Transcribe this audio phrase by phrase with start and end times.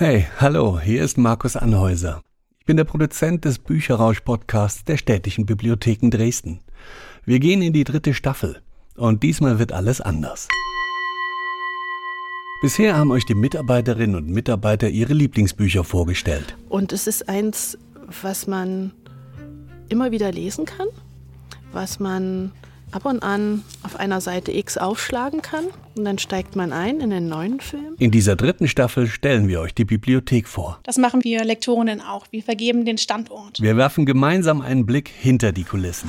[0.00, 2.22] Hey, hallo, hier ist Markus Anhäuser.
[2.60, 6.60] Ich bin der Produzent des Bücherrausch-Podcasts der Städtischen Bibliotheken Dresden.
[7.24, 8.62] Wir gehen in die dritte Staffel
[8.94, 10.46] und diesmal wird alles anders.
[12.62, 16.56] Bisher haben euch die Mitarbeiterinnen und Mitarbeiter ihre Lieblingsbücher vorgestellt.
[16.68, 17.76] Und es ist eins,
[18.22, 18.92] was man
[19.88, 20.86] immer wieder lesen kann,
[21.72, 22.52] was man
[22.92, 25.64] ab und an auf einer Seite X aufschlagen kann
[25.96, 27.94] und dann steigt man ein in den neuen Film.
[27.98, 30.80] In dieser dritten Staffel stellen wir euch die Bibliothek vor.
[30.84, 32.26] Das machen wir Lektorinnen auch.
[32.30, 33.60] Wir vergeben den Standort.
[33.60, 36.08] Wir werfen gemeinsam einen Blick hinter die Kulissen.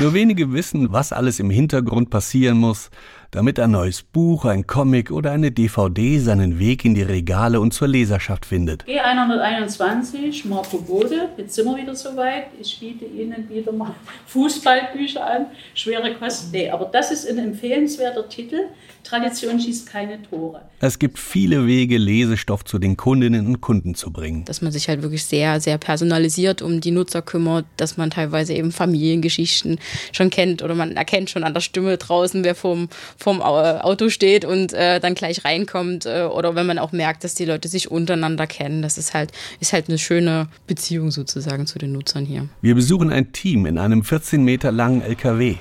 [0.00, 2.90] Nur wenige wissen, was alles im Hintergrund passieren muss,
[3.30, 7.74] damit ein neues Buch, ein Comic oder eine DVD seinen Weg in die Regale und
[7.74, 8.84] zur Leserschaft findet.
[8.84, 12.46] G121, Marco Bode, jetzt sind wir wieder soweit.
[12.58, 13.94] Ich biete Ihnen wieder mal
[14.26, 16.52] Fußballbücher an, schwere Kosten.
[16.52, 18.60] Nee, aber das ist ein empfehlenswerter Titel.
[19.04, 20.62] Tradition schießt keine Tore.
[20.80, 24.44] Es gibt viele Wege, Lesestoff zu den Kundinnen und Kunden zu bringen.
[24.44, 28.52] Dass man sich halt wirklich sehr, sehr personalisiert um die Nutzer kümmert, dass man teilweise
[28.52, 29.78] eben Familiengeschichten
[30.12, 32.88] schon kennt oder man erkennt schon an der Stimme draußen, wer vom,
[33.18, 37.34] vom Auto steht und äh, dann gleich reinkommt äh, oder wenn man auch merkt, dass
[37.34, 38.80] die Leute sich untereinander kennen.
[38.80, 42.48] Das ist halt, ist halt eine schöne Beziehung sozusagen zu den Nutzern hier.
[42.62, 45.56] Wir besuchen ein Team in einem 14 Meter langen LKW.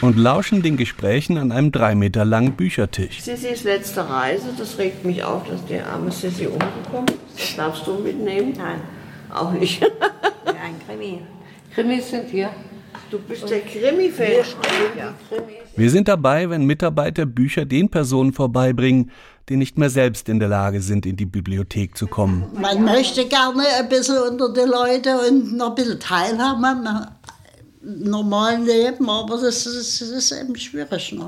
[0.00, 3.20] und lauschen den Gesprächen an einem drei Meter langen Büchertisch.
[3.20, 7.38] Sissis letzte Reise, das regt mich auf, dass die arme Sissi umgekommen ist.
[7.38, 8.54] Das darfst du mitnehmen?
[8.56, 8.80] Nein.
[9.32, 9.80] Auch nicht.
[10.46, 11.20] ja, ein Krimi.
[11.74, 12.50] Krimis sind hier.
[13.10, 14.32] Du bist der Krimi-Fan.
[14.96, 15.14] Ja.
[15.76, 19.10] Wir sind dabei, wenn Mitarbeiter Bücher den Personen vorbeibringen,
[19.48, 22.44] die nicht mehr selbst in der Lage sind, in die Bibliothek zu kommen.
[22.54, 27.08] Man möchte gerne ein bisschen unter die Leute und noch ein bisschen teilhaben am
[27.82, 31.12] normalen Leben, aber das ist, das ist eben schwierig.
[31.12, 31.24] Ne?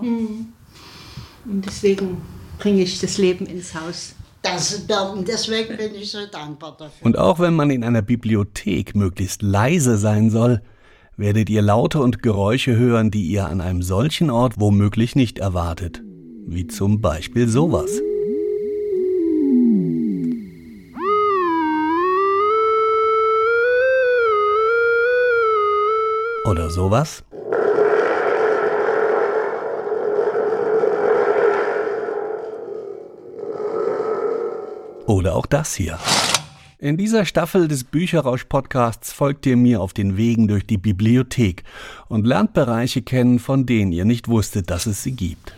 [1.45, 2.21] Und deswegen
[2.59, 4.15] bringe ich das Leben ins Haus.
[4.43, 7.07] Das, deswegen bin ich so dankbar dafür.
[7.07, 10.61] Und auch wenn man in einer Bibliothek möglichst leise sein soll,
[11.17, 16.03] werdet ihr Laute und Geräusche hören, die ihr an einem solchen Ort womöglich nicht erwartet.
[16.45, 18.01] Wie zum Beispiel sowas.
[26.51, 27.23] Oder sowas.
[35.07, 35.99] Oder auch das hier.
[36.79, 41.63] In dieser Staffel des Bücherrausch-Podcasts folgt ihr mir auf den Wegen durch die Bibliothek
[42.09, 45.55] und lernt Bereiche kennen, von denen ihr nicht wusstet, dass es sie gibt.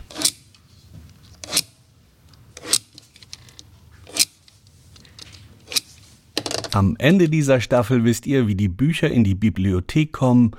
[6.75, 10.51] Am Ende dieser Staffel wisst ihr, wie die Bücher in die Bibliothek kommen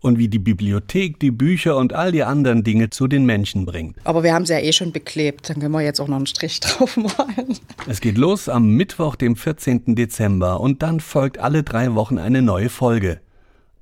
[0.00, 3.96] und wie die Bibliothek die Bücher und all die anderen Dinge zu den Menschen bringt.
[4.04, 6.26] Aber wir haben sie ja eh schon beklebt, dann können wir jetzt auch noch einen
[6.26, 7.56] Strich drauf malen.
[7.88, 9.94] Es geht los am Mittwoch, dem 14.
[9.94, 13.22] Dezember und dann folgt alle drei Wochen eine neue Folge.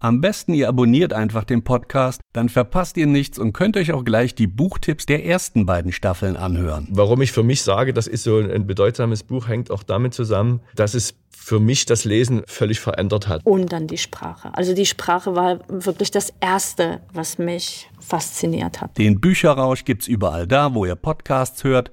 [0.02, 4.02] Am besten ihr abonniert einfach den Podcast, dann verpasst ihr nichts und könnt euch auch
[4.02, 6.88] gleich die Buchtipps der ersten beiden Staffeln anhören.
[6.90, 10.62] Warum ich für mich sage, das ist so ein bedeutsames Buch, hängt auch damit zusammen,
[10.74, 13.44] dass es für mich das Lesen völlig verändert hat.
[13.44, 14.48] Und dann die Sprache.
[14.54, 18.96] Also die Sprache war wirklich das Erste, was mich fasziniert hat.
[18.96, 21.90] Den Bücherrausch gibt's überall da, wo ihr Podcasts hört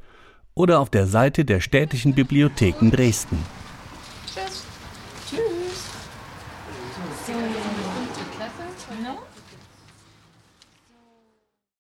[0.54, 3.38] oder auf der Seite der Städtischen Bibliotheken Dresden.
[7.26, 7.34] So,